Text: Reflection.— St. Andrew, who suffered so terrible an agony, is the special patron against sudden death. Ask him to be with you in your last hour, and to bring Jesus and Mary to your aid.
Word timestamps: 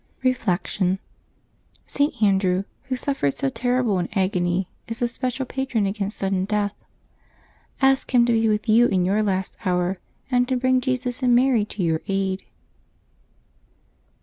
Reflection.— 0.23 0.97
St. 1.95 2.23
Andrew, 2.23 2.63
who 2.89 2.95
suffered 2.95 3.35
so 3.35 3.49
terrible 3.49 3.99
an 3.99 4.09
agony, 4.13 4.67
is 4.87 4.97
the 4.97 5.07
special 5.07 5.45
patron 5.45 5.85
against 5.85 6.17
sudden 6.17 6.45
death. 6.45 6.73
Ask 7.83 8.11
him 8.11 8.25
to 8.25 8.33
be 8.33 8.49
with 8.49 8.67
you 8.67 8.87
in 8.87 9.05
your 9.05 9.21
last 9.21 9.57
hour, 9.63 9.99
and 10.31 10.47
to 10.47 10.57
bring 10.57 10.81
Jesus 10.81 11.21
and 11.21 11.35
Mary 11.35 11.65
to 11.65 11.83
your 11.83 12.01
aid. 12.07 12.45